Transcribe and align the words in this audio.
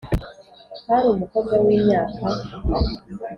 Hari 0.87 1.05
umukobwa 1.09 1.55
w 1.65 1.67
imyaka 1.77 2.23